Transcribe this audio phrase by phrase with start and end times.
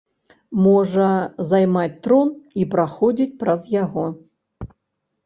[0.67, 1.09] Можа
[1.51, 2.27] займаць трон
[2.63, 4.05] і праходзіць праз яго.